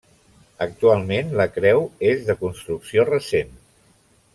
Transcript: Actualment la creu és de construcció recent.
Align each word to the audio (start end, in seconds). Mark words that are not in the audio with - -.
Actualment 0.65 1.29
la 1.41 1.47
creu 1.59 1.85
és 2.13 2.27
de 2.31 2.39
construcció 2.43 3.09
recent. 3.15 3.57